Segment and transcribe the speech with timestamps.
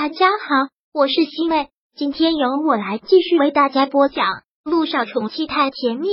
[0.00, 4.26] 大家好，我是西妹，今天由我来继续为大家播讲
[4.62, 6.06] 《路上宠妻太甜蜜》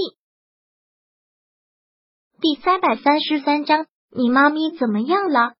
[2.41, 3.85] 第三百三十三章。
[4.09, 5.53] 你妈咪怎么样了？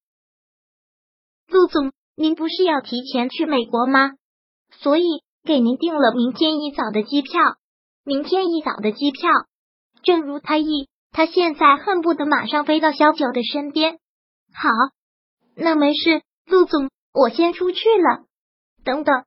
[1.47, 4.13] 陆总，您不是要提前去美国吗？
[4.71, 5.04] 所以
[5.44, 7.39] 给您订了明天一早的机票。
[8.04, 9.30] 明天一早的机票，
[10.02, 14.00] 正如他意，他现在恨不得马上飞到小九的身边。
[14.52, 14.70] 好，
[15.55, 16.89] 那没事，陆总。
[17.16, 18.25] 我先出去了，
[18.84, 19.23] 等等。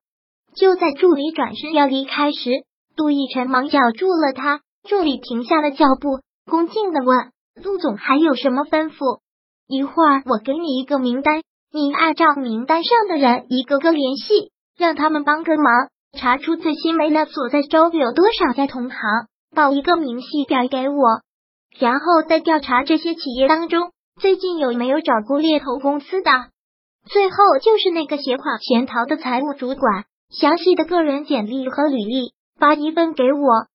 [0.54, 2.50] 就在助理转身要离开时，
[2.94, 4.60] 杜奕晨忙叫住了他。
[4.88, 9.20] 助理停下了脚步，恭敬的问：“陆总还有什么吩咐？”
[9.66, 11.42] 一会儿我给你一个名单，
[11.72, 18.98] 你按照名单上的人一个个联系，让他们帮个忙，查出最新梅娜所在州有多少家同行，
[19.54, 21.22] 报一个明细表给我，
[21.78, 26.30] 然后再调查这些企业当中最近有没有找过猎头公司的。
[27.06, 33.66] 最后就是那个携款潜逃的财务主管，详细的个人简历和履历发一份给我。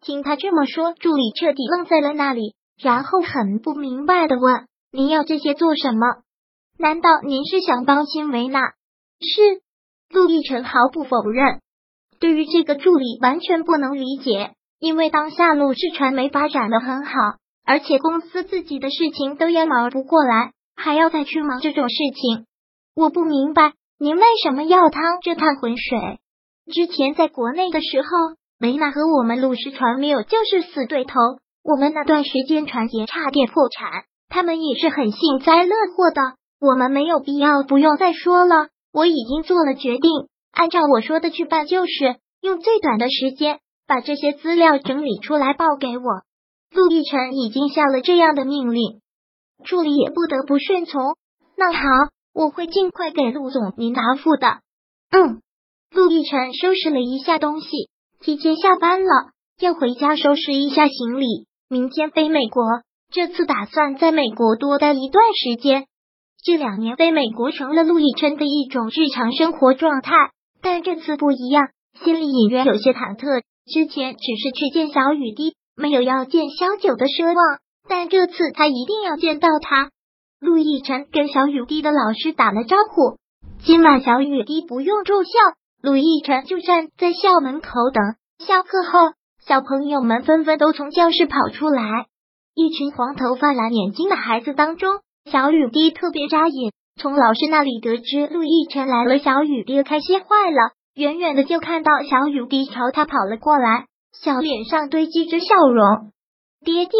[0.00, 6.06] 听他这么说，助理彻底愣在了那里，然后很不明白的问：“您要这些做什么？
[6.78, 8.60] 难道您是想帮辛维娜？”
[9.20, 9.60] 是，
[10.08, 11.60] 陆亦辰毫不否认。
[12.18, 17.12] 对于这个助理完全不能理解，因为当下陆氏传媒发展的很好，
[17.66, 22.46] 而且公司自己的事情都要忙不过来，还要再去忙这种事情。
[23.00, 26.18] 我不明白您为什么要趟这趟浑水。
[26.70, 28.08] 之前在国内的时候，
[28.60, 31.14] 维娜和我们陆氏传媒有就是死对头。
[31.64, 33.88] 我们那段时间传言差点破产，
[34.28, 36.20] 他们也是很幸灾乐祸的。
[36.60, 38.68] 我们没有必要，不用再说了。
[38.92, 40.10] 我已经做了决定，
[40.52, 46.04] 按照我说的去办，就是用最短的时间把这些资料整理出来报给我。
[46.70, 49.00] 陆亦辰已经下了这样的命令，
[49.64, 51.16] 助理也不得不顺从。
[51.56, 51.80] 那好。
[52.32, 54.60] 我会尽快给陆总您答复的。
[55.10, 55.42] 嗯，
[55.90, 57.68] 陆亦辰收拾了一下东西，
[58.20, 62.62] 提前下班了，要回家收拾一下行李，明天飞美国。
[63.12, 65.86] 这次打算在美国多待一段时间。
[66.44, 70.14] 这两年飞美国成了陆亦辰的一种日常生活状态，
[70.62, 71.68] 但这次不一样，
[72.04, 73.42] 心里隐约有些忐忑。
[73.66, 79.90] 之前只是去见小雨滴，没有要见萧九的奢望，但这次他一定要见到他。
[80.40, 83.18] 陆亦辰跟小雨滴的老师打了招呼，
[83.62, 85.30] 今晚小雨滴不用住校，
[85.82, 88.02] 陆亦辰就站在校门口等。
[88.38, 89.12] 下课后，
[89.46, 92.06] 小朋友们纷纷都从教室跑出来，
[92.54, 96.72] 一群黄头发蓝眼睛的孩子当中，小雨滴特别扎眼。
[96.96, 106.12] 从老师那里得知陆亦辰来了，小雨滴开心坏了，远远的就看到小雨滴朝他跑了过来，小脸上堆积着笑容。
[106.64, 106.92] 爹地，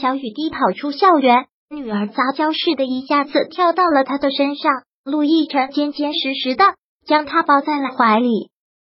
[0.00, 1.46] 小雨滴跑出校园。
[1.72, 4.72] 女儿撒娇似的，一下子跳到了他的身上。
[5.04, 6.74] 陆亦辰坚坚实实的
[7.06, 8.50] 将他抱在了怀里。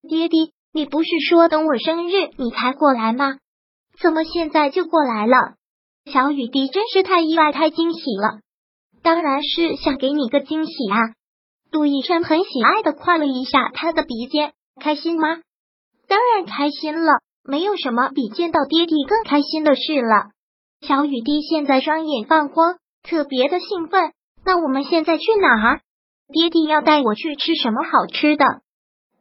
[0.06, 3.38] 爹爹，你不是说等我生日你才过来吗？
[3.98, 5.54] 怎么现在就过来了？
[6.04, 8.40] 小雨滴真是太意外、太惊喜了。
[9.02, 11.14] 当然是想给你个惊喜啊！
[11.72, 15.40] 陆亦辰很喜爱的跨了一下他的鼻尖，开心吗？
[16.06, 20.35] 当然开心了，没有什么比见到爹地更开心的事了。
[20.80, 24.12] 小雨滴现在双眼放光，特别的兴奋。
[24.44, 25.80] 那我们现在去哪儿？
[26.28, 28.44] 爹地要带我去吃什么好吃的？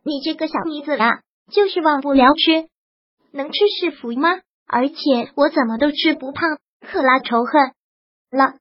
[0.04, 1.22] 你这个小妮子啊，
[1.52, 2.68] 就是忘不了吃，
[3.32, 4.30] 能吃是福吗？
[4.68, 4.96] 而且
[5.36, 7.74] 我怎么都吃不胖，可拉仇恨
[8.32, 8.56] 了。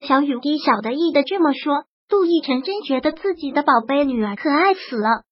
[0.00, 5.22] 小雨滴小得意的这么说，杜奕晨真觉得自己的宝贝女儿可爱死了。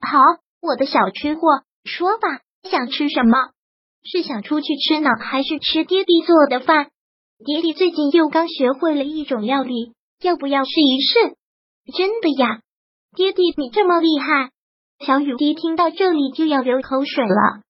[0.00, 0.18] 好，
[0.60, 3.50] 我的小吃货，说吧，想吃什么？
[4.04, 6.88] 是想出去吃呢，还是吃爹地做的饭？
[7.44, 9.92] 爹地最近又刚学会了一种料理，
[10.22, 11.36] 要不要试一试？
[11.96, 12.60] 真的呀，
[13.16, 14.50] 爹地你这么厉害！
[15.04, 17.62] 小雨滴听到这里就要流口水了。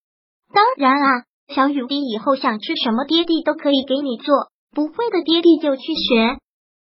[0.52, 4.34] 当然啊，小雨滴以后想吃什么，爹地都可以给你做，
[4.72, 6.38] 不会的爹地就去学。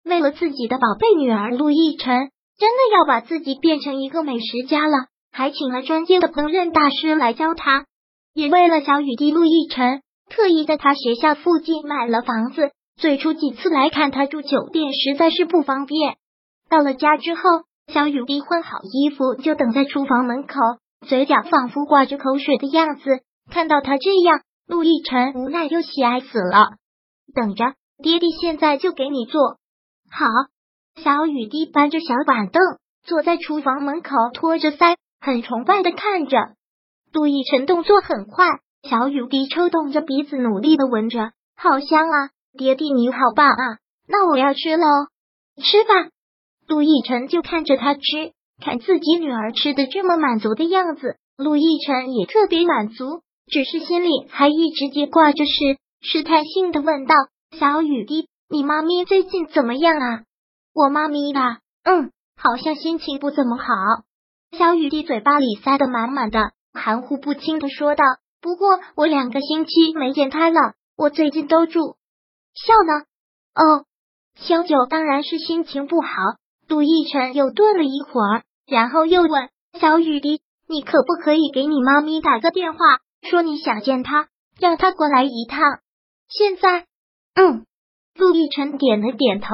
[0.06, 7.86] 为了自己的宝贝女儿陆亦辰，真的要把自己变成一个美食家了，还请了专业的烹饪大师来教他。
[8.34, 12.72] 也为了小雨滴，陆亦辰特意在他学校附近买了房子。
[12.98, 16.18] 最初几次来看他住酒店，实在是不方便。
[16.70, 17.42] 到了家之后，
[17.88, 20.56] 小雨滴换好衣服就等在厨房门口，
[21.08, 23.22] 嘴角仿佛挂着口水的样子。
[23.50, 26.76] 看到他这样，陆亦辰无奈又喜爱死了。
[27.34, 27.74] 等着，
[28.04, 29.58] 爹地现在就给你做
[30.12, 30.28] 好。
[31.02, 32.62] 小雨滴搬着小板凳
[33.04, 36.38] 坐在厨房门口，托着腮，很崇拜的看着。
[37.12, 38.46] 杜奕晨动作很快，
[38.84, 42.30] 小雨滴抽动着鼻子，努力的闻着，好香啊！
[42.58, 43.78] 爹地你好棒啊！
[44.08, 44.86] 那我要吃喽，
[45.58, 46.10] 吃吧。
[46.68, 48.02] 杜奕晨就看着他吃，
[48.64, 55.52] 看自己女儿吃的这么满足的样子，陆亦辰也特别满足，只是心里还一直记挂着事，
[56.02, 57.16] 试探性的问道
[57.58, 60.22] ：“小雨滴，你妈咪最近怎么样啊？”
[60.74, 63.64] 我妈咪吧，嗯，好像心情不怎么好。
[64.58, 68.04] 小雨滴嘴巴里塞得满满的，含糊不清的说道
[68.42, 71.96] ：“不过我两个星期没见他了，我最近都住
[72.54, 73.06] 校呢。”
[73.56, 73.86] 哦，
[74.36, 76.08] 小九当然是心情不好。
[76.68, 79.50] 陆亦辰又顿了一会儿，然后又问
[79.80, 82.78] 小雨滴：“你可不可以给你妈咪打个电话，
[83.28, 84.28] 说你想见她，
[84.60, 85.80] 让她过来一趟？”
[86.30, 86.86] 现在，
[87.34, 87.66] 嗯，
[88.16, 89.48] 陆亦辰点了点头。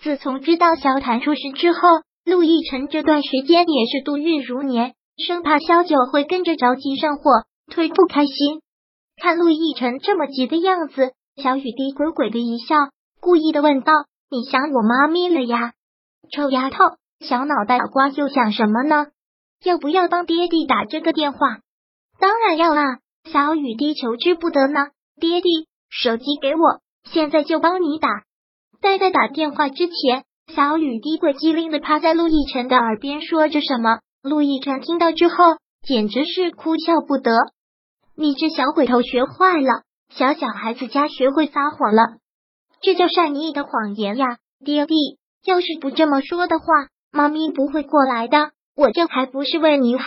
[0.00, 1.80] 自从知道萧谭出事之后，
[2.24, 4.94] 陆亦辰这段时间也是度日如年，
[5.26, 8.60] 生怕萧九会跟着着急上火，忒不开心。
[9.16, 12.90] 看陆亦辰这么急的样子，小雨滴鬼鬼的一笑，
[13.20, 13.92] 故意的问道
[14.30, 15.72] ：“你想我妈咪了呀？”
[16.34, 16.78] 臭丫头，
[17.20, 19.06] 小脑袋瓜又想什么呢？
[19.64, 21.60] 要不要帮爹地打这个电话？
[22.18, 22.98] 当然要啊！
[23.30, 24.88] 小雨滴求之不得呢。
[25.20, 28.08] 爹地，手机给我，现在就帮你打。
[28.80, 34.00] 在在打电话之前，小雨滴鬼机灵的趴在陆亦辰的耳边说着什么。
[34.22, 35.34] 陆亦辰听到之后，
[35.82, 37.32] 简直是哭笑不得。
[38.16, 39.82] 你这小鬼头学坏了，
[40.14, 42.02] 小小孩子家学会撒谎了，
[42.80, 44.94] 这叫善意的谎言呀，爹地。
[45.44, 46.64] 要是不这么说的话，
[47.10, 48.52] 妈咪不会过来的。
[48.76, 50.06] 我这还不是为你好。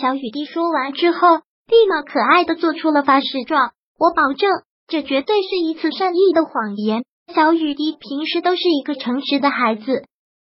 [0.00, 3.72] 小雨滴说完之后，立马可爱的做出了发誓状。
[3.98, 4.48] 我保证，
[4.86, 7.04] 这绝对是一次善意的谎言。
[7.34, 10.04] 小雨滴平时都是一个诚实的孩子。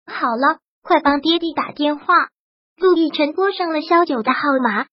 [0.05, 2.13] 好了，快帮爹地打电话。
[2.77, 4.85] 陆亦辰拨上了萧九的号码。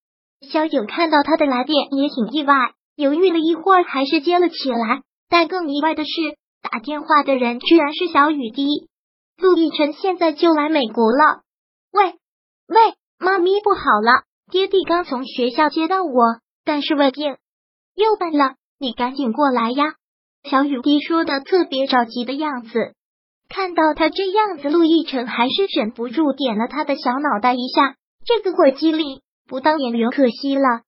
[0.50, 5.02] 萧九看到他的来电也挺意外，犹豫了一会儿，还是接了起来。
[5.28, 6.10] 但更意外的是，
[6.62, 8.66] 打电话的人居然是小雨滴。
[9.36, 11.42] 陆亦辰现在就来美国了。
[11.92, 12.14] 喂
[12.68, 17.36] 喂，妈咪不好了，爹地刚从学校接到我，但是胃病
[17.94, 19.94] 又犯了，你赶紧过来呀！
[20.48, 22.94] 小雨滴说的特别着急的样子。
[23.48, 27.96] 看到他这样子，陆亦辰还是忍不住点了他的小脑袋一下。
[28.24, 30.82] 这个鬼机灵，不当演员可惜了。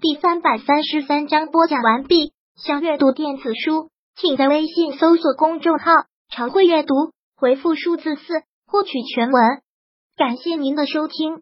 [0.00, 2.32] 第三百三十三章播讲完毕。
[2.56, 3.90] 想阅读电子书。
[4.14, 5.90] 请在微信搜索公众号
[6.28, 6.94] “常会阅读”，
[7.34, 8.22] 回复数字四
[8.66, 9.62] 获取全文。
[10.16, 11.40] 感谢您的收听。